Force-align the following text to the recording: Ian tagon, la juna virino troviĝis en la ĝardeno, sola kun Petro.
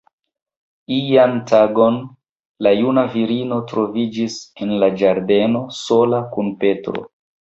Ian 0.93 1.33
tagon, 1.49 1.99
la 2.67 2.71
juna 2.79 3.03
virino 3.15 3.59
troviĝis 3.73 4.39
en 4.65 4.73
la 4.85 4.89
ĝardeno, 5.03 5.63
sola 5.81 6.23
kun 6.33 6.51
Petro. 6.65 7.05